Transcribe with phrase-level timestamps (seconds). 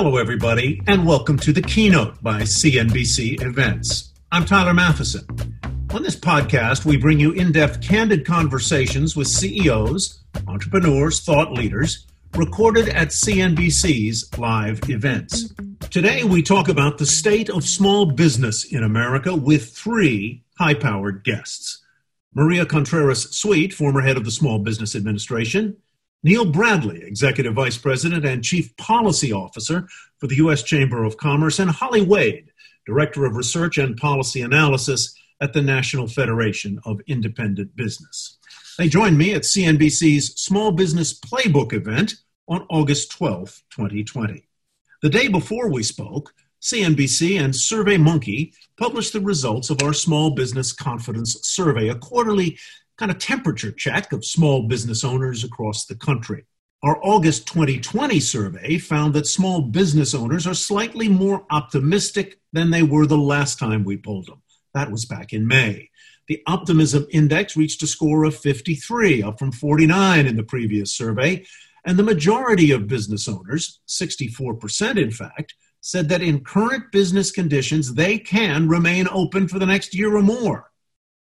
[0.00, 4.12] Hello, everybody, and welcome to the keynote by CNBC Events.
[4.30, 5.26] I'm Tyler Mathisen.
[5.92, 12.06] On this podcast, we bring you in depth, candid conversations with CEOs, entrepreneurs, thought leaders
[12.36, 15.52] recorded at CNBC's live events.
[15.90, 21.24] Today, we talk about the state of small business in America with three high powered
[21.24, 21.82] guests
[22.34, 25.76] Maria Contreras Sweet, former head of the Small Business Administration,
[26.22, 30.62] Neil Bradley, Executive Vice President and Chief Policy Officer for the U.S.
[30.62, 32.50] Chamber of Commerce, and Holly Wade,
[32.86, 38.38] Director of Research and Policy Analysis at the National Federation of Independent Business.
[38.78, 42.14] They joined me at CNBC's Small Business Playbook event
[42.48, 44.44] on August 12, 2020.
[45.02, 50.72] The day before we spoke, CNBC and SurveyMonkey published the results of our Small Business
[50.72, 52.58] Confidence Survey, a quarterly
[52.98, 56.44] kind of temperature check of small business owners across the country.
[56.82, 62.82] Our August 2020 survey found that small business owners are slightly more optimistic than they
[62.82, 64.42] were the last time we polled them.
[64.74, 65.90] That was back in May.
[66.28, 71.44] The optimism index reached a score of 53, up from 49 in the previous survey.
[71.84, 77.94] And the majority of business owners, 64% in fact, said that in current business conditions,
[77.94, 80.70] they can remain open for the next year or more.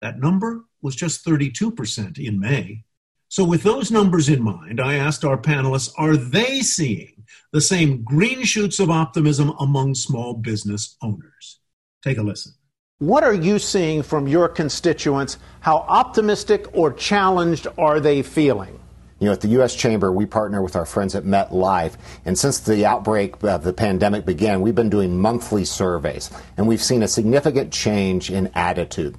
[0.01, 2.83] That number was just 32% in May.
[3.29, 8.03] So, with those numbers in mind, I asked our panelists are they seeing the same
[8.03, 11.59] green shoots of optimism among small business owners?
[12.03, 12.53] Take a listen.
[12.99, 15.39] What are you seeing from your constituents?
[15.61, 18.79] How optimistic or challenged are they feeling?
[19.19, 19.73] You know, at the U.S.
[19.73, 21.95] Chamber, we partner with our friends at MetLife.
[22.25, 26.29] And since the outbreak of the pandemic began, we've been doing monthly surveys.
[26.55, 29.17] And we've seen a significant change in attitude.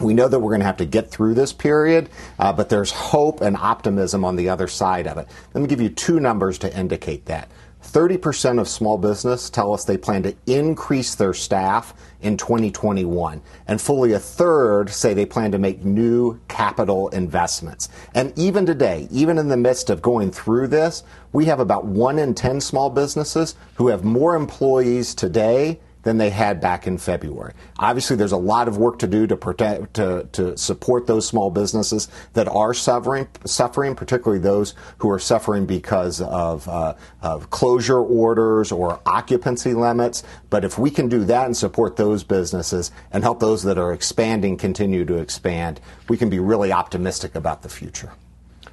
[0.00, 2.92] We know that we're going to have to get through this period, uh, but there's
[2.92, 5.28] hope and optimism on the other side of it.
[5.54, 7.48] Let me give you two numbers to indicate that.
[7.82, 13.80] 30% of small business tell us they plan to increase their staff in 2021, and
[13.80, 17.88] fully a third say they plan to make new capital investments.
[18.14, 22.18] And even today, even in the midst of going through this, we have about 1
[22.18, 27.52] in 10 small businesses who have more employees today than they had back in February.
[27.78, 31.50] Obviously, there's a lot of work to do to protect, to, to support those small
[31.50, 38.00] businesses that are suffering, suffering, particularly those who are suffering because of, uh, of closure
[38.00, 40.22] orders or occupancy limits.
[40.50, 43.92] But if we can do that and support those businesses and help those that are
[43.92, 48.12] expanding continue to expand, we can be really optimistic about the future.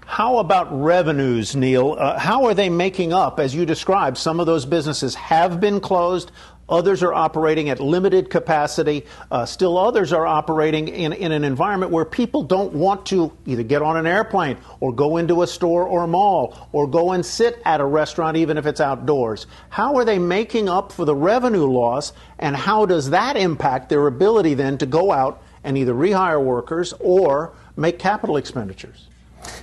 [0.05, 1.95] How about revenues, Neil?
[1.97, 3.39] Uh, how are they making up?
[3.39, 6.31] As you described, some of those businesses have been closed,
[6.67, 9.05] Others are operating at limited capacity.
[9.29, 13.61] Uh, still others are operating in, in an environment where people don't want to either
[13.61, 17.23] get on an airplane or go into a store or a mall or go and
[17.23, 19.45] sit at a restaurant, even if it's outdoors.
[19.69, 24.07] How are they making up for the revenue loss, and how does that impact their
[24.07, 29.07] ability then to go out and either rehire workers or make capital expenditures?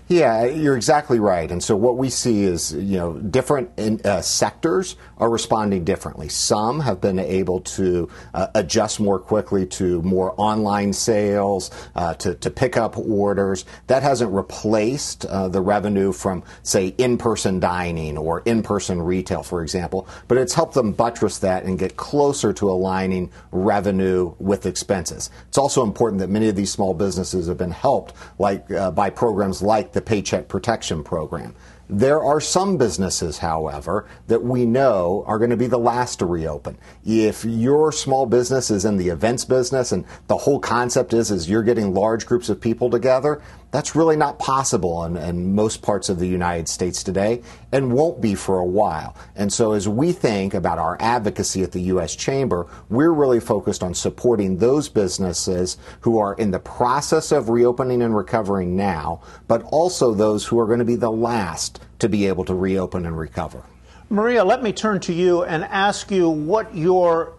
[0.08, 1.50] Yeah, you're exactly right.
[1.50, 6.28] And so what we see is, you know, different in, uh, sectors are responding differently.
[6.28, 12.34] Some have been able to uh, adjust more quickly to more online sales, uh, to,
[12.34, 13.64] to pick up orders.
[13.86, 20.06] That hasn't replaced uh, the revenue from, say, in-person dining or in-person retail, for example,
[20.28, 25.30] but it's helped them buttress that and get closer to aligning revenue with expenses.
[25.48, 29.08] It's also important that many of these small businesses have been helped like uh, by
[29.08, 31.54] programs like the Paycheck Protection Program.
[31.94, 36.24] There are some businesses, however, that we know are going to be the last to
[36.24, 36.78] reopen.
[37.04, 41.50] If your small business is in the events business and the whole concept is is
[41.50, 46.08] you're getting large groups of people together, that's really not possible in, in, most parts
[46.08, 49.14] of the United States today and won't be for a while.
[49.34, 52.16] And so, as we think about our advocacy at the U.S.
[52.16, 58.00] Chamber, we're really focused on supporting those businesses who are in the process of reopening
[58.00, 62.26] and recovering now, but also those who are going to be the last to be
[62.26, 63.62] able to reopen and recover.
[64.10, 67.34] Maria, let me turn to you and ask you what your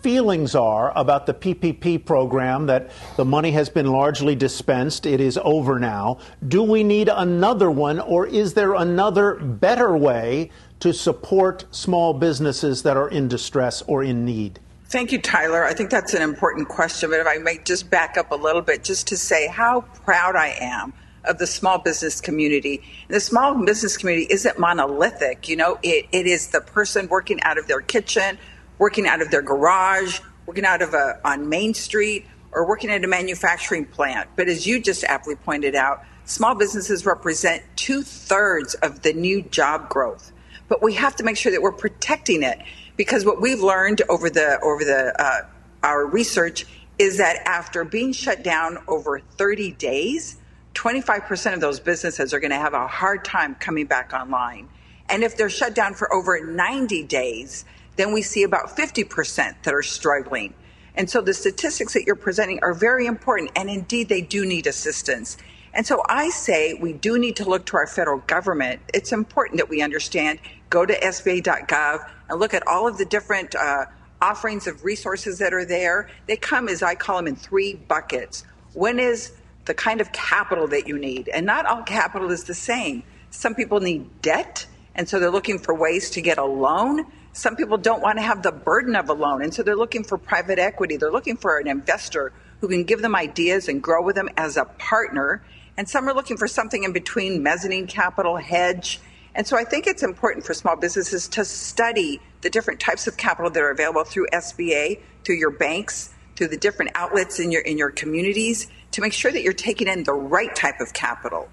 [0.00, 5.06] feelings are about the PPP program that the money has been largely dispensed.
[5.06, 6.18] It is over now.
[6.46, 10.50] Do we need another one, or is there another better way
[10.80, 14.60] to support small businesses that are in distress or in need?
[14.88, 15.64] Thank you, Tyler.
[15.64, 17.08] I think that's an important question.
[17.08, 20.36] But if I may just back up a little bit, just to say how proud
[20.36, 20.92] I am
[21.26, 22.82] of the small business community.
[23.08, 25.48] And the small business community isn't monolithic.
[25.48, 28.38] You know, it, it is the person working out of their kitchen,
[28.78, 33.04] working out of their garage, working out of a on Main Street, or working at
[33.04, 34.28] a manufacturing plant.
[34.36, 39.42] But as you just aptly pointed out, small businesses represent two thirds of the new
[39.42, 40.32] job growth.
[40.68, 42.58] But we have to make sure that we're protecting it
[42.96, 45.46] because what we've learned over the over the uh,
[45.82, 46.66] our research
[46.98, 50.36] is that after being shut down over 30 days,
[50.74, 54.68] 25% of those businesses are going to have a hard time coming back online.
[55.08, 57.64] And if they're shut down for over 90 days,
[57.96, 60.54] then we see about 50% that are struggling.
[60.96, 64.66] And so the statistics that you're presenting are very important, and indeed they do need
[64.66, 65.36] assistance.
[65.72, 68.80] And so I say we do need to look to our federal government.
[68.92, 70.38] It's important that we understand,
[70.70, 73.86] go to SBA.gov and look at all of the different uh,
[74.22, 76.08] offerings of resources that are there.
[76.26, 78.44] They come, as I call them, in three buckets.
[78.72, 79.32] One is
[79.64, 83.02] the kind of capital that you need, and not all capital is the same.
[83.30, 87.06] Some people need debt, and so they're looking for ways to get a loan.
[87.32, 90.04] Some people don't want to have the burden of a loan, and so they're looking
[90.04, 90.96] for private equity.
[90.96, 94.56] They're looking for an investor who can give them ideas and grow with them as
[94.56, 95.44] a partner.
[95.76, 99.00] And some are looking for something in between mezzanine capital, hedge.
[99.34, 103.16] And so I think it's important for small businesses to study the different types of
[103.16, 107.62] capital that are available through SBA, through your banks, through the different outlets in your
[107.62, 111.48] in your communities to make sure that you're taking in the right type of capital.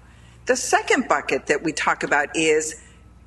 [0.46, 2.80] The second bucket that we talk about is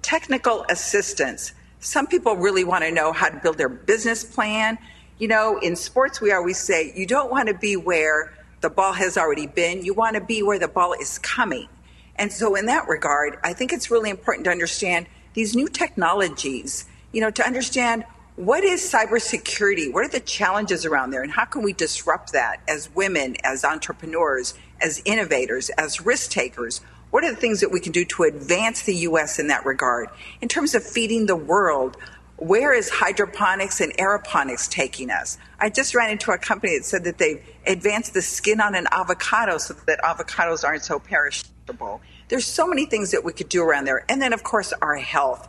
[0.03, 1.51] technical assistance.
[1.81, 4.77] Some people really want to know how to build their business plan.
[5.17, 8.94] You know, in sports, we always say you don't want to be where the ball
[8.94, 11.67] has already been, you want to be where the ball is coming.
[12.15, 16.85] And so, in that regard, I think it's really important to understand these new technologies,
[17.12, 19.93] you know, to understand what is cybersecurity?
[19.93, 21.23] What are the challenges around there?
[21.23, 26.81] And how can we disrupt that as women, as entrepreneurs, as innovators, as risk takers?
[27.11, 29.39] What are the things that we can do to advance the U.S.
[29.39, 30.09] in that regard?
[30.41, 31.95] In terms of feeding the world,
[32.35, 35.38] where is hydroponics and aeroponics taking us?
[35.57, 38.88] I just ran into a company that said that they've advanced the skin on an
[38.91, 42.01] avocado so that avocados aren't so perishable.
[42.27, 44.03] There's so many things that we could do around there.
[44.09, 45.47] And then, of course, our health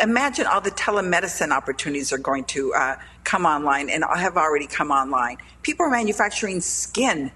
[0.00, 4.90] imagine all the telemedicine opportunities are going to uh, come online and have already come
[4.90, 5.38] online.
[5.62, 7.30] People are manufacturing skin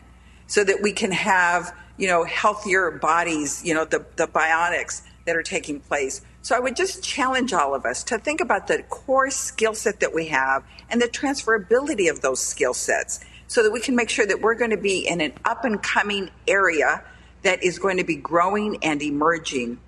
[0.46, 5.36] so that we can have, you know, healthier bodies, you know, the, the bionics that
[5.36, 6.22] are taking place.
[6.42, 10.00] So I would just challenge all of us to think about the core skill set
[10.00, 14.08] that we have and the transferability of those skill sets so that we can make
[14.08, 17.02] sure that we're going to be in an up and coming area
[17.42, 19.78] that is going to be growing and emerging.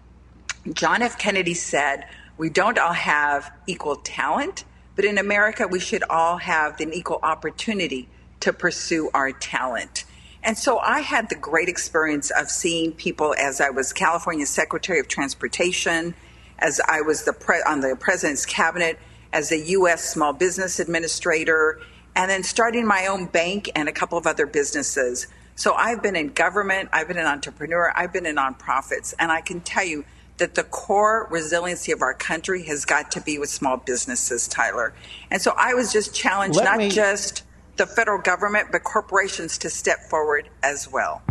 [0.72, 1.18] John F.
[1.18, 2.06] Kennedy said,
[2.38, 4.64] we don't all have equal talent,
[4.96, 8.08] but in America, we should all have an equal opportunity
[8.40, 10.04] to pursue our talent.
[10.42, 15.00] And so I had the great experience of seeing people as I was California Secretary
[15.00, 16.14] of Transportation,
[16.60, 18.98] as I was the pre- on the president's cabinet,
[19.32, 20.08] as a U.S.
[20.08, 21.80] Small Business Administrator,
[22.14, 25.26] and then starting my own bank and a couple of other businesses.
[25.56, 29.40] So I've been in government, I've been an entrepreneur, I've been in nonprofits, and I
[29.40, 30.04] can tell you
[30.38, 34.94] that the core resiliency of our country has got to be with small businesses, Tyler.
[35.30, 36.90] And so I was just challenged Let not me...
[36.90, 37.44] just
[37.76, 41.22] the federal government, but corporations to step forward as well.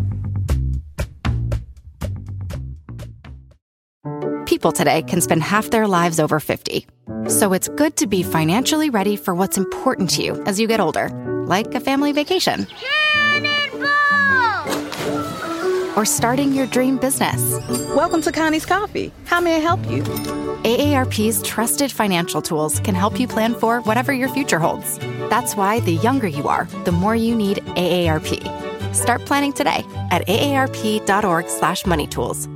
[4.46, 6.88] People today can spend half their lives over 50.
[7.28, 10.80] So it's good to be financially ready for what's important to you as you get
[10.80, 11.10] older,
[11.48, 12.68] like a family vacation
[15.98, 17.42] or starting your dream business.
[17.96, 19.12] Welcome to Connie's Coffee.
[19.26, 20.04] How may I help you?
[20.04, 25.00] AARP's trusted financial tools can help you plan for whatever your future holds.
[25.30, 28.94] That's why the younger you are, the more you need AARP.
[28.94, 32.54] Start planning today at aarp.org/moneytools.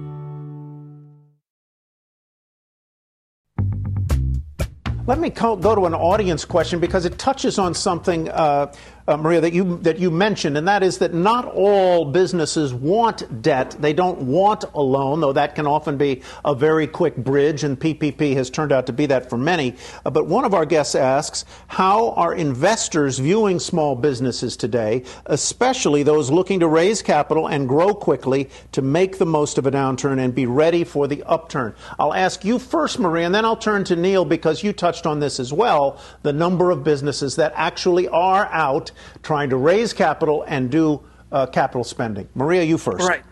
[5.08, 8.72] Let me go to an audience question because it touches on something uh,
[9.08, 13.42] uh, Maria, that you that you mentioned, and that is that not all businesses want
[13.42, 13.76] debt.
[13.80, 17.80] They don't want a loan, though that can often be a very quick bridge, and
[17.80, 19.76] PPP has turned out to be that for many.
[20.06, 26.04] Uh, but one of our guests asks, how are investors viewing small businesses today, especially
[26.04, 30.20] those looking to raise capital and grow quickly to make the most of a downturn
[30.20, 31.74] and be ready for the upturn?
[32.00, 35.20] I'll ask you first, Maria, and then I'll turn to Neil because you touched on
[35.20, 36.00] this as well.
[36.22, 38.91] The number of businesses that actually are out
[39.24, 42.28] trying to raise capital and do uh, capital spending.
[42.36, 43.08] Maria, you first.
[43.08, 43.24] Right.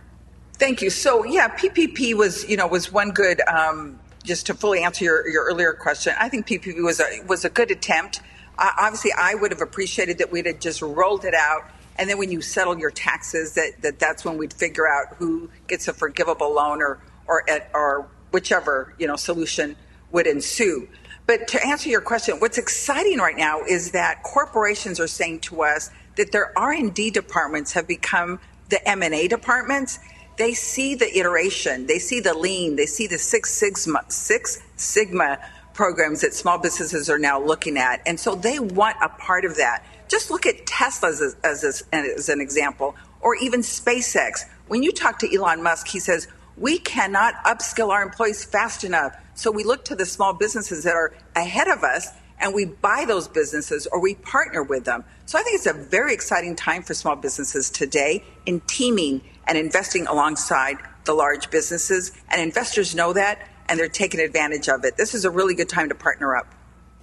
[0.54, 0.90] Thank you.
[0.90, 3.42] So yeah, PPP was you know was one good.
[3.48, 7.46] Um, just to fully answer your, your earlier question, I think PPP was a was
[7.46, 8.22] a good attempt.
[8.58, 12.18] Uh, obviously, I would have appreciated that we'd have just rolled it out, and then
[12.18, 15.94] when you settle your taxes, that, that that's when we'd figure out who gets a
[15.94, 19.76] forgivable loan or or at, or whichever you know solution
[20.12, 20.90] would ensue.
[21.30, 25.62] But to answer your question, what's exciting right now is that corporations are saying to
[25.62, 30.00] us that their R&D departments have become the M&A departments.
[30.40, 35.38] They see the iteration, they see the lean, they see the Six Sigma, Six Sigma
[35.76, 39.56] programs that small businesses are now looking at, and so they want a part of
[39.58, 39.86] that.
[40.08, 44.46] Just look at Tesla as, as, as an example, or even SpaceX.
[44.68, 46.28] When you talk to Elon Musk, he says
[46.60, 49.16] we cannot upskill our employees fast enough.
[49.34, 53.06] So we look to the small businesses that are ahead of us and we buy
[53.08, 55.04] those businesses or we partner with them.
[55.26, 59.58] So I think it's a very exciting time for small businesses today in teaming and
[59.58, 62.12] investing alongside the large businesses.
[62.30, 64.98] And investors know that and they're taking advantage of it.
[64.98, 66.54] This is a really good time to partner up.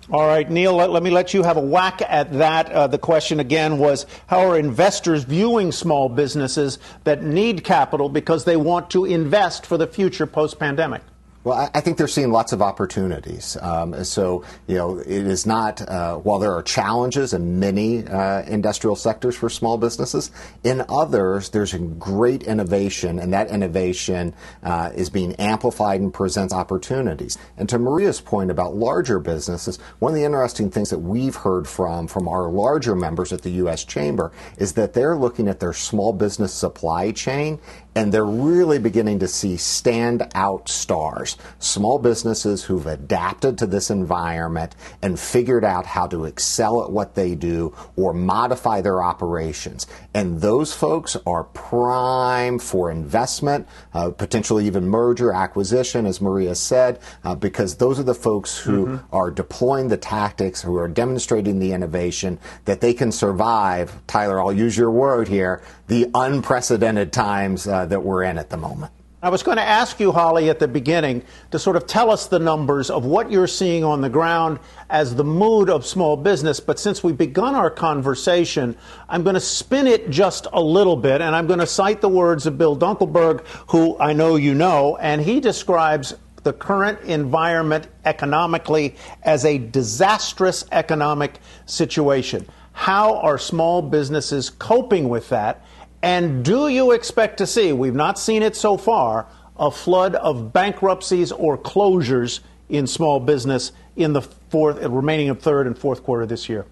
[0.08, 2.70] All right, Neil, let, let, me let you have a whack at that.
[2.70, 8.44] Uh, the question again was how are investors viewing small businesses that need capital because
[8.44, 11.02] they want to invest for the future post pandemic?
[11.46, 13.56] Well, I think they're seeing lots of opportunities.
[13.62, 18.42] Um, so, you know, it is not, uh, while there are challenges in many uh,
[18.42, 20.32] industrial sectors for small businesses,
[20.64, 24.34] in others, there's great innovation, and that innovation
[24.64, 27.38] uh, is being amplified and presents opportunities.
[27.56, 31.68] And to Maria's point about larger businesses, one of the interesting things that we've heard
[31.68, 33.84] from, from our larger members at the U.S.
[33.84, 37.60] Chamber is that they're looking at their small business supply chain
[37.96, 44.76] and they're really beginning to see standout stars, small businesses who've adapted to this environment
[45.00, 49.86] and figured out how to excel at what they do or modify their operations.
[50.12, 57.00] And those folks are prime for investment, uh, potentially even merger, acquisition, as Maria said,
[57.24, 59.16] uh, because those are the folks who mm-hmm.
[59.16, 63.94] are deploying the tactics, who are demonstrating the innovation that they can survive.
[64.06, 68.56] Tyler, I'll use your word here, the unprecedented times uh, that we're in at the
[68.56, 68.92] moment.
[69.22, 72.26] I was going to ask you, Holly, at the beginning to sort of tell us
[72.26, 76.60] the numbers of what you're seeing on the ground as the mood of small business.
[76.60, 78.76] But since we've begun our conversation,
[79.08, 82.08] I'm going to spin it just a little bit, and I'm going to cite the
[82.08, 86.14] words of Bill Dunkelberg, who I know you know, and he describes
[86.44, 92.46] the current environment economically as a disastrous economic situation.
[92.72, 95.64] How are small businesses coping with that?
[96.06, 99.26] And do you expect to see, we've not seen it so far,
[99.58, 105.66] a flood of bankruptcies or closures in small business in the fourth, remaining of third
[105.66, 106.64] and fourth quarter this year?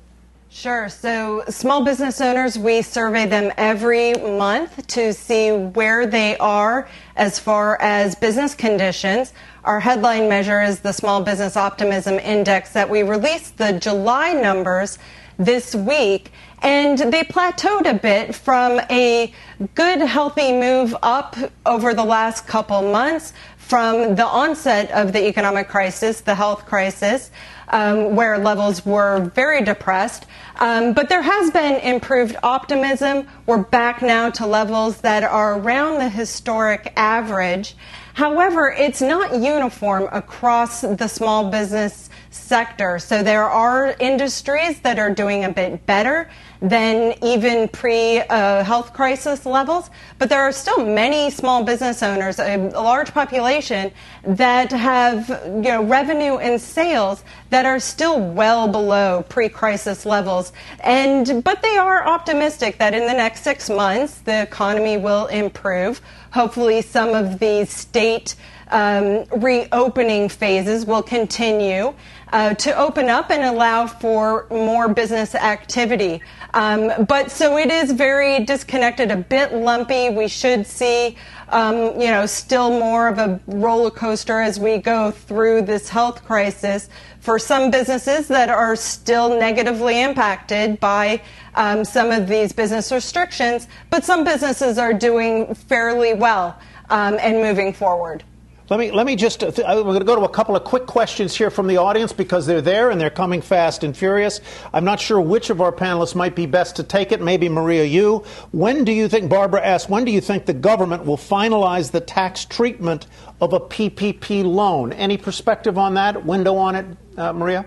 [0.51, 0.89] Sure.
[0.89, 7.41] So, small business owners, we survey them every month to see where they are as
[7.41, 9.33] far as business conditions.
[9.65, 15.01] Our headline measure is the Small Business Optimism Index that we released the July numbers
[15.39, 16.33] this week
[16.65, 19.33] and they plateaued a bit from a
[19.75, 21.37] good, healthy move up
[21.67, 27.31] over the last couple months from the onset of the economic crisis, the health crisis,
[27.69, 30.25] um, where levels were very depressed.
[30.57, 33.27] Um, but there has been improved optimism.
[33.45, 37.77] We're back now to levels that are around the historic average.
[38.15, 42.99] However, it's not uniform across the small business sector.
[42.99, 46.29] So there are industries that are doing a bit better
[46.61, 49.91] than even pre uh, health crisis levels.
[50.19, 53.93] But there are still many small business owners, a, large population,
[54.25, 60.53] that have you know, revenue and sales that are still well below pre crisis levels.
[60.81, 66.01] And, but they are optimistic that in the next six months the economy will improve.
[66.35, 68.35] Hopefully, some of these state
[68.73, 71.95] um, reopening phases will continue
[72.33, 76.21] uh, to open up and allow for more business activity.
[76.53, 80.11] Um, but so it is very disconnected, a bit lumpy.
[80.11, 81.17] We should see
[81.49, 86.25] um, you know, still more of a roller coaster as we go through this health
[86.25, 86.89] crisis
[87.21, 91.21] for some businesses that are still negatively impacted by
[91.55, 96.59] um, some of these business restrictions, but some businesses are doing fairly well
[96.91, 98.25] um, and moving forward.
[98.71, 99.45] Let me let me just.
[99.45, 102.15] Uh, we're going to go to a couple of quick questions here from the audience
[102.15, 104.41] because they're there and they're coming fast and furious.
[104.73, 107.21] I'm not sure which of our panelists might be best to take it.
[107.21, 108.25] Maybe Maria, you.
[108.53, 109.29] When do you think?
[109.29, 109.91] Barbara asked.
[109.91, 113.07] When do you think the government will finalize the tax treatment
[113.39, 114.95] of a PPP loan?
[114.95, 116.25] Any perspective on that?
[116.25, 116.87] Window on it,
[117.19, 117.67] uh, Maria?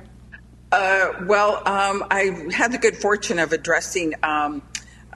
[0.71, 4.15] Uh, well, um, I had the good fortune of addressing.
[4.23, 4.63] Um,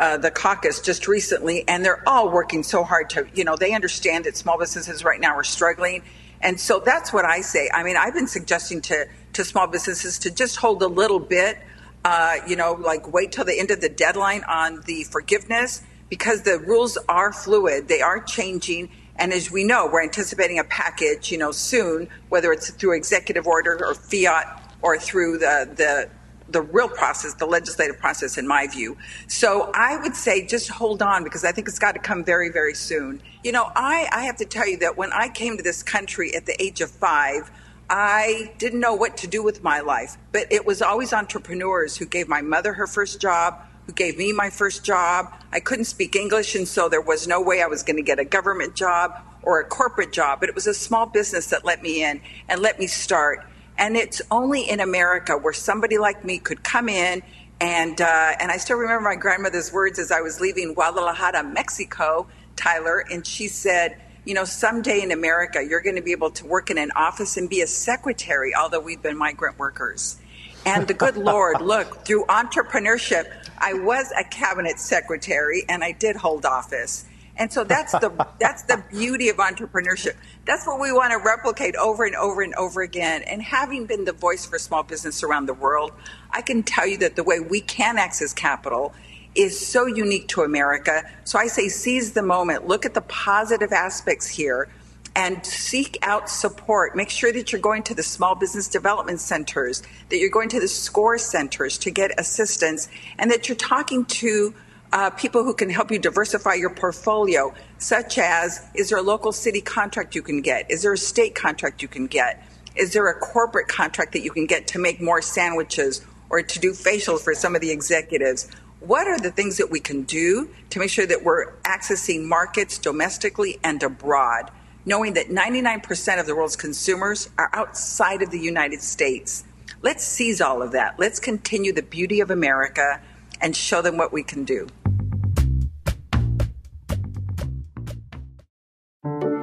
[0.01, 3.72] uh, the caucus just recently, and they're all working so hard to, you know, they
[3.74, 6.01] understand that small businesses right now are struggling.
[6.41, 7.70] And so that's what I say.
[7.72, 11.60] I mean, I've been suggesting to, to small businesses to just hold a little bit,
[12.03, 16.41] uh, you know, like wait till the end of the deadline on the forgiveness because
[16.41, 18.89] the rules are fluid, they are changing.
[19.17, 23.46] And as we know, we're anticipating a package, you know, soon, whether it's through executive
[23.46, 26.10] order or fiat or through the, the
[26.51, 28.98] the real process, the legislative process, in my view.
[29.27, 32.50] So I would say just hold on because I think it's got to come very,
[32.50, 33.22] very soon.
[33.43, 36.36] You know, I, I have to tell you that when I came to this country
[36.36, 37.50] at the age of five,
[37.89, 42.05] I didn't know what to do with my life, but it was always entrepreneurs who
[42.05, 45.34] gave my mother her first job, who gave me my first job.
[45.51, 48.17] I couldn't speak English, and so there was no way I was going to get
[48.17, 51.81] a government job or a corporate job, but it was a small business that let
[51.81, 53.46] me in and let me start.
[53.82, 57.24] And it's only in America where somebody like me could come in
[57.60, 62.28] and uh, and I still remember my grandmother's words as I was leaving Guadalajara, Mexico,
[62.56, 66.46] Tyler, and she said, you know, someday in America you're going to be able to
[66.46, 70.20] work in an office and be a secretary, although we've been migrant workers.
[70.64, 76.16] And the good Lord, look, through entrepreneurship, I was a cabinet secretary and I did
[76.16, 77.06] hold office.
[77.41, 80.15] And so that's the that's the beauty of entrepreneurship.
[80.45, 83.24] That's what we want to replicate over and over and over again.
[83.24, 85.91] And having been the voice for small business around the world,
[86.29, 88.93] I can tell you that the way we can access capital
[89.33, 91.01] is so unique to America.
[91.24, 94.69] So I say seize the moment, look at the positive aspects here
[95.15, 96.95] and seek out support.
[96.95, 100.60] Make sure that you're going to the small business development centers, that you're going to
[100.60, 104.53] the SCORE centers to get assistance, and that you're talking to
[104.93, 109.31] uh, people who can help you diversify your portfolio, such as is there a local
[109.31, 110.69] city contract you can get?
[110.69, 112.45] Is there a state contract you can get?
[112.75, 116.60] Is there a corporate contract that you can get to make more sandwiches or to
[116.60, 118.50] do facials for some of the executives?
[118.79, 122.77] What are the things that we can do to make sure that we're accessing markets
[122.77, 124.51] domestically and abroad,
[124.86, 129.43] knowing that 99% of the world's consumers are outside of the United States?
[129.81, 131.00] Let's seize all of that.
[131.00, 133.01] Let's continue the beauty of America
[133.41, 134.67] and show them what we can do.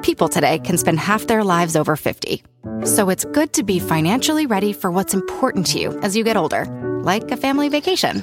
[0.02, 2.42] People today can spend half their lives over 50.
[2.84, 6.36] So it's good to be financially ready for what's important to you as you get
[6.36, 6.64] older,
[7.02, 8.22] like a family vacation.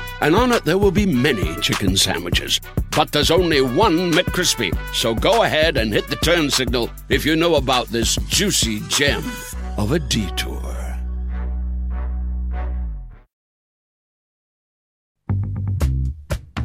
[0.21, 2.61] and on it there will be many chicken sandwiches.
[2.95, 4.71] But there's only one McCrispy.
[4.93, 9.23] So go ahead and hit the turn signal if you know about this juicy gem
[9.77, 10.61] of a detour.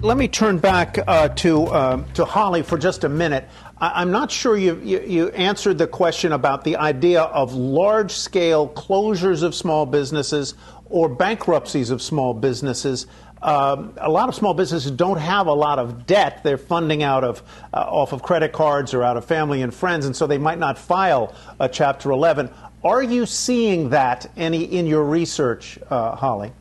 [0.02, 3.48] Let me turn back uh, to uh, to Holly for just a minute.
[3.78, 8.12] I- am not sure you, you, you answered the question about the idea of large
[8.12, 13.06] scale closures of small businesses or bankruptcies of small businesses.
[13.42, 16.42] Um, a lot of small businesses don't have a lot of debt.
[16.42, 20.06] They're funding out of uh, off of credit cards or out of family and friends,
[20.06, 22.50] and so they might not file a Chapter 11.
[22.82, 26.52] Are you seeing that any in your research, uh, Holly?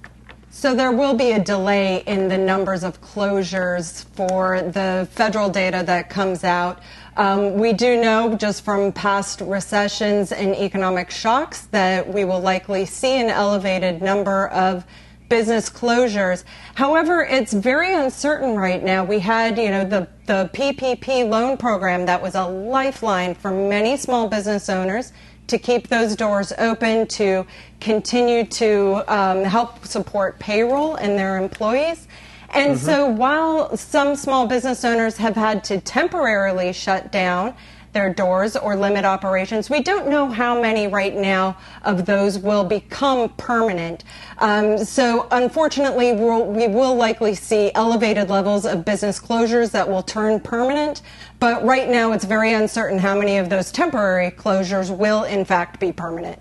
[0.49, 5.83] So there will be a delay in the numbers of closures for the federal data
[5.85, 6.79] that comes out.
[7.17, 12.85] Um, we do know just from past recessions and economic shocks that we will likely
[12.85, 14.85] see an elevated number of
[15.29, 16.43] business closures.
[16.75, 19.03] However, it's very uncertain right now.
[19.03, 23.97] We had, you know, the, the PPP loan program that was a lifeline for many
[23.97, 25.13] small business owners
[25.47, 27.45] to keep those doors open, to
[27.79, 32.07] continue to um, help support payroll and their employees.
[32.49, 32.85] And mm-hmm.
[32.85, 37.53] so while some small business owners have had to temporarily shut down,
[37.95, 39.69] their doors or limit operations.
[39.69, 44.03] We don't know how many right now of those will become permanent.
[44.37, 50.03] Um, so, unfortunately, we'll, we will likely see elevated levels of business closures that will
[50.03, 51.01] turn permanent.
[51.39, 55.79] But right now, it's very uncertain how many of those temporary closures will, in fact,
[55.79, 56.39] be permanent.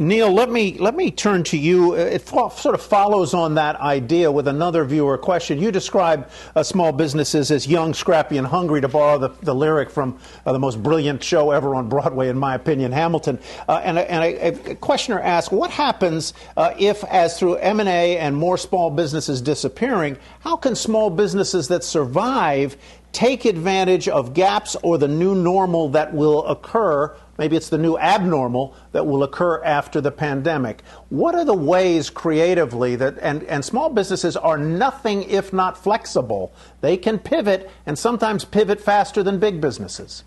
[0.00, 1.94] Neil, let me let me turn to you.
[1.94, 5.58] It fo- sort of follows on that idea with another viewer question.
[5.60, 9.90] You describe uh, small businesses as young, scrappy, and hungry, to borrow the, the lyric
[9.90, 13.38] from uh, the most brilliant show ever on Broadway, in my opinion, Hamilton.
[13.68, 17.80] Uh, and, a, and a, a, questioner asks, what happens uh, if, as through M
[17.80, 22.76] and A and more small businesses disappearing, how can small businesses that survive
[23.12, 27.96] take advantage of gaps or the new normal that will occur Maybe it's the new
[27.96, 30.82] abnormal that will occur after the pandemic.
[31.08, 36.52] What are the ways creatively that, and, and small businesses are nothing if not flexible?
[36.80, 40.24] They can pivot and sometimes pivot faster than big businesses.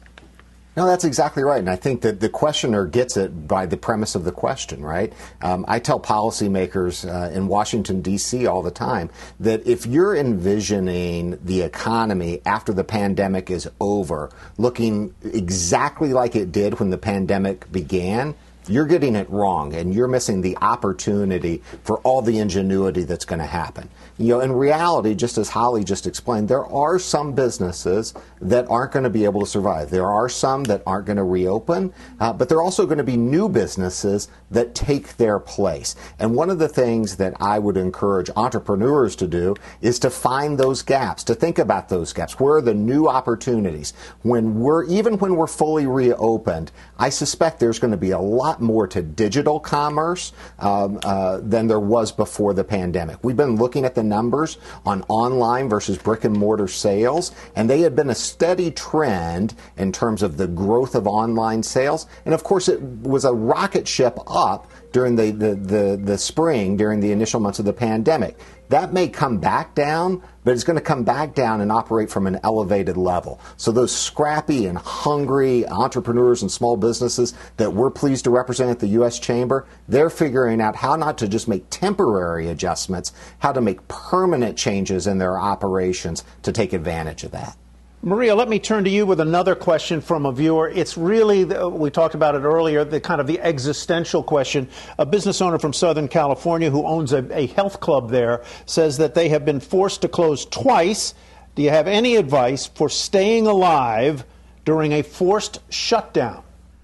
[0.78, 1.60] No, that's exactly right.
[1.60, 5.12] And I think that the questioner gets it by the premise of the question, right?
[5.42, 8.48] Um, I tell policymakers uh, in Washington, D.C.
[8.48, 9.10] all the time
[9.42, 16.54] that if you're envisioning the economy after the pandemic is over looking exactly like it
[16.54, 18.34] did when the pandemic began,
[18.68, 23.40] you're getting it wrong and you're missing the opportunity for all the ingenuity that's going
[23.40, 23.90] to happen.
[24.22, 28.92] You know, in reality, just as Holly just explained, there are some businesses that aren't
[28.92, 29.90] going to be able to survive.
[29.90, 33.04] There are some that aren't going to reopen, uh, but there are also going to
[33.04, 35.96] be new businesses that take their place.
[36.20, 40.60] And one of the things that I would encourage entrepreneurs to do is to find
[40.60, 42.40] those gaps, to think about those gaps.
[42.40, 43.94] Where are the new opportunities?
[44.22, 48.62] When we're, even when we're fully reopened, I suspect there's going to be a lot
[48.62, 53.18] more to digital commerce um, uh, than there was before the pandemic.
[53.24, 57.82] We've been looking at the numbers on online versus brick and mortar sales, and they
[57.82, 62.06] had been a steady trend in terms of the growth of online sales.
[62.26, 66.78] And of course, it was a rocket ship up during the, the, the, the spring,
[66.78, 68.38] during the initial months of the pandemic.
[68.72, 72.26] That may come back down, but it's going to come back down and operate from
[72.26, 73.42] an elevated level.
[73.58, 78.80] So those scrappy and hungry entrepreneurs and small businesses that we're pleased to represent at
[78.80, 79.20] the U.S.
[79.20, 84.58] Chamber, they're figuring out how not to just make temporary adjustments, how to make permanent
[84.58, 87.58] changes in their operations to take advantage of that.
[88.04, 90.68] Maria, let me turn to you with another question from a viewer.
[90.68, 94.68] It's really, we talked about it earlier, the kind of the existential question.
[94.98, 99.14] A business owner from Southern California who owns a, a health club there says that
[99.14, 101.14] they have been forced to close twice.
[101.54, 104.26] Do you have any advice for staying alive
[104.66, 106.44] during a forced shutdown?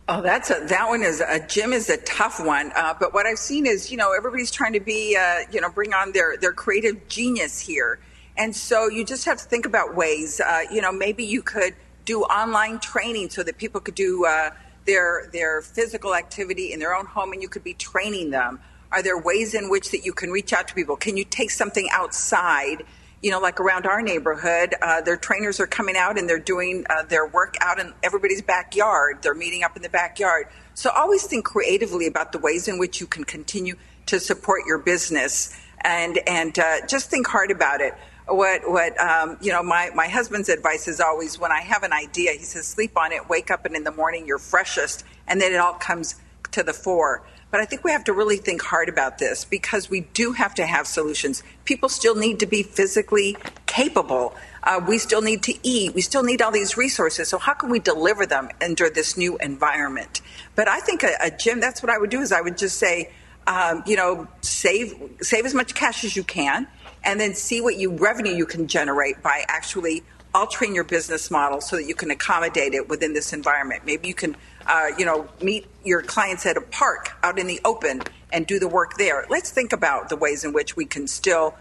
[0.09, 2.71] Oh, that's a, that one is a gym is a tough one.
[2.75, 5.69] Uh, but what I've seen is, you know, everybody's trying to be, uh, you know,
[5.71, 7.97] bring on their their creative genius here.
[8.37, 10.39] And so you just have to think about ways.
[10.39, 14.51] Uh, you know, maybe you could do online training so that people could do uh,
[14.85, 18.59] their their physical activity in their own home, and you could be training them.
[18.91, 20.95] Are there ways in which that you can reach out to people?
[20.95, 22.83] Can you take something outside?
[23.21, 26.85] You know, like around our neighborhood, uh, their trainers are coming out and they're doing
[26.87, 29.23] uh, their work out in everybody's backyard.
[29.23, 30.47] They're meeting up in the backyard.
[30.75, 34.77] So always think creatively about the ways in which you can continue to support your
[34.77, 37.93] business and and uh, just think hard about it
[38.27, 41.93] what what um, you know my my husband's advice is always when I have an
[41.93, 45.39] idea, he says sleep on it, wake up, and in the morning you're freshest, and
[45.39, 46.15] then it all comes
[46.51, 47.23] to the fore.
[47.49, 50.53] But I think we have to really think hard about this because we do have
[50.55, 51.43] to have solutions.
[51.63, 53.37] People still need to be physically
[53.67, 54.35] capable.
[54.63, 55.93] Uh, we still need to eat.
[55.93, 57.29] We still need all these resources.
[57.29, 60.21] So how can we deliver them under this new environment?
[60.55, 61.61] But I think a, a gym.
[61.61, 62.19] That's what I would do.
[62.19, 63.11] Is I would just say,
[63.47, 66.67] um, you know, save save as much cash as you can
[67.07, 70.03] and then see what you revenue you can generate by actually
[70.35, 73.81] altering your business model so that you can accommodate it within this environment.
[73.85, 74.35] Maybe you can,
[74.67, 78.59] uh, you know, meet your clients at a park out in the open and do
[78.59, 79.25] the work there.
[79.29, 81.55] Let's think about the ways in which we can still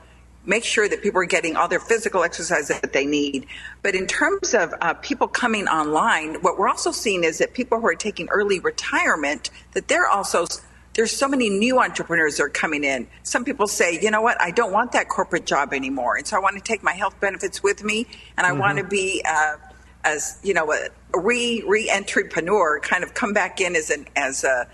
[0.44, 3.46] make sure that people are getting all their physical exercise that they need.
[3.82, 7.80] But in terms of uh, people coming online, what we're also seeing is that people
[7.80, 10.46] who are taking early retirement, that they're also
[10.96, 13.06] there's so many new entrepreneurs that are coming in.
[13.22, 16.16] Some people say, you know what, I don't want that corporate job anymore.
[16.16, 18.06] And so I want to take my health benefits with me
[18.36, 18.60] and I mm-hmm.
[18.60, 19.56] want to be, uh,
[20.04, 24.42] as you know, a re re entrepreneur, kind of come back in as an as
[24.44, 24.68] a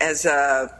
[0.00, 0.76] as a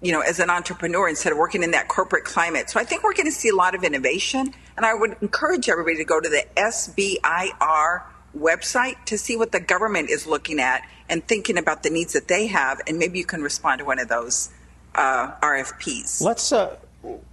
[0.00, 2.68] you know as an entrepreneur instead of working in that corporate climate.
[2.68, 5.68] So I think we're going to see a lot of innovation, and I would encourage
[5.68, 8.02] everybody to go to the SBIR
[8.36, 12.28] website to see what the government is looking at and thinking about the needs that
[12.28, 14.50] they have, and maybe you can respond to one of those
[14.94, 16.20] uh, RFPs.
[16.22, 16.76] Let's uh,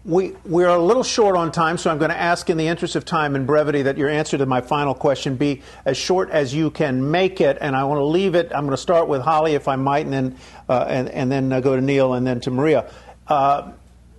[0.04, 2.96] we, we're a little short on time, so I'm going to ask, in the interest
[2.96, 6.54] of time and brevity, that your answer to my final question be as short as
[6.54, 7.58] you can make it.
[7.62, 8.52] And I want to leave it.
[8.54, 11.52] I'm going to start with Holly, if I might, and then uh, and, and, then
[11.52, 12.90] uh, go to Neil, and then to Maria.
[13.28, 13.72] Uh,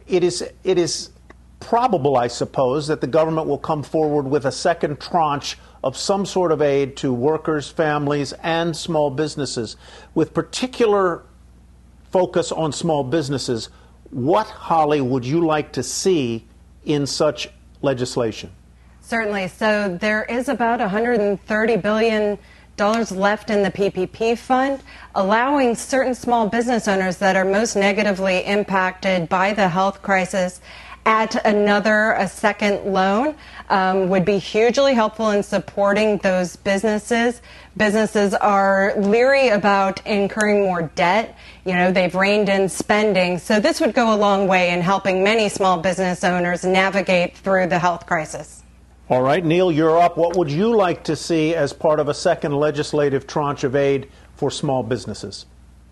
[0.06, 1.10] it is it is
[1.58, 6.26] probable, I suppose, that the government will come forward with a second tranche of some
[6.26, 9.76] sort of aid to workers, families, and small businesses,
[10.14, 11.22] with particular
[12.10, 13.70] focus on small businesses.
[14.10, 16.46] What, Holly, would you like to see
[16.84, 17.48] in such
[17.82, 18.50] legislation?
[19.00, 19.48] Certainly.
[19.48, 22.38] So there is about 130 billion
[22.76, 24.82] dollars left in the PPP fund,
[25.14, 30.60] allowing certain small business owners that are most negatively impacted by the health crisis
[31.06, 33.34] at another a second loan
[33.68, 37.40] um, would be hugely helpful in supporting those businesses.
[37.76, 41.36] Businesses are leery about incurring more debt.
[41.64, 43.38] You know, they've reined in spending.
[43.38, 47.68] So this would go a long way in helping many small business owners navigate through
[47.68, 48.62] the health crisis.
[49.08, 50.16] All right, Neil, you're up.
[50.16, 54.08] What would you like to see as part of a second legislative tranche of aid
[54.36, 55.46] for small businesses?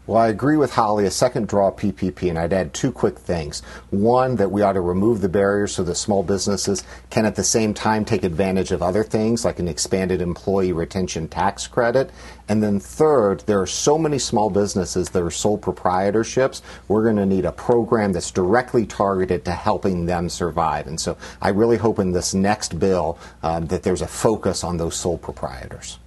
[0.09, 3.61] Well, I agree with Holly, a second draw PPP, and I'd add two quick things.
[3.91, 7.45] One, that we ought to remove the barriers so that small businesses can at the
[7.45, 12.11] same time take advantage of other things like an expanded employee retention tax credit.
[12.49, 16.63] And then third, there are so many small businesses that are sole proprietorships.
[16.89, 20.87] We're going to need a program that's directly targeted to helping them survive.
[20.87, 24.79] And so I really hope in this next bill um, that there's a focus on
[24.79, 25.99] those sole proprietors.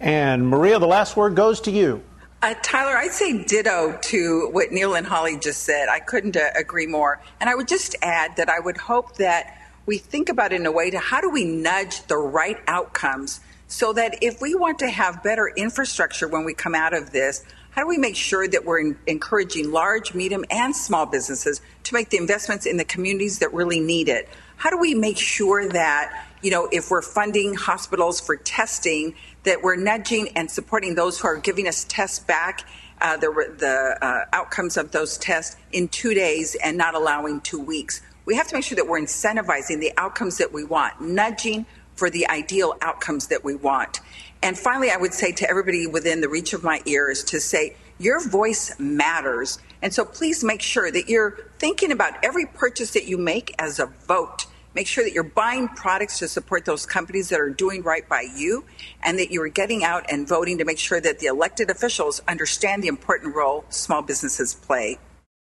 [0.00, 2.02] And Maria, the last word goes to you.
[2.42, 5.88] Uh, Tyler, I'd say ditto to what Neil and Holly just said.
[5.88, 7.20] I couldn't uh, agree more.
[7.40, 10.66] And I would just add that I would hope that we think about it in
[10.66, 14.80] a way to how do we nudge the right outcomes so that if we want
[14.80, 18.48] to have better infrastructure when we come out of this, how do we make sure
[18.48, 22.84] that we're in, encouraging large, medium, and small businesses to make the investments in the
[22.84, 24.28] communities that really need it?
[24.56, 29.62] How do we make sure that, you know, if we're funding hospitals for testing, that
[29.62, 32.66] we're nudging and supporting those who are giving us tests back,
[33.00, 33.28] uh, the,
[33.58, 38.00] the uh, outcomes of those tests in two days and not allowing two weeks.
[38.24, 42.08] We have to make sure that we're incentivizing the outcomes that we want, nudging for
[42.08, 44.00] the ideal outcomes that we want.
[44.42, 47.76] And finally, I would say to everybody within the reach of my ears to say,
[47.98, 49.58] your voice matters.
[49.82, 53.78] And so please make sure that you're thinking about every purchase that you make as
[53.78, 57.82] a vote Make sure that you're buying products to support those companies that are doing
[57.82, 58.64] right by you
[59.02, 62.22] and that you are getting out and voting to make sure that the elected officials
[62.26, 64.98] understand the important role small businesses play.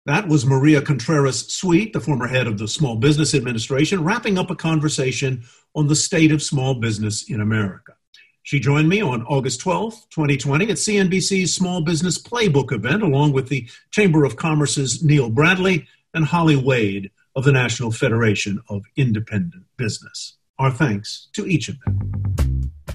[0.07, 4.49] That was Maria Contreras Sweet, the former head of the Small Business Administration, wrapping up
[4.49, 5.43] a conversation
[5.75, 7.93] on the state of small business in America.
[8.41, 13.49] She joined me on August 12, 2020, at CNBC's Small Business Playbook event, along with
[13.49, 19.63] the Chamber of Commerce's Neil Bradley and Holly Wade of the National Federation of Independent
[19.77, 20.37] Business.
[20.59, 22.11] Our thanks to each of them.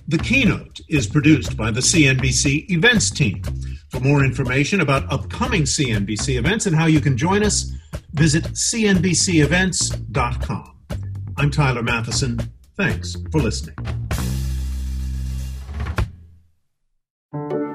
[0.08, 3.42] The keynote is produced by the CNBC events team.
[3.90, 7.72] For more information about upcoming CNBC events and how you can join us,
[8.12, 10.72] visit cnbcevents.com.
[11.38, 12.48] I'm Tyler Mathisen.
[12.76, 13.74] Thanks for listening.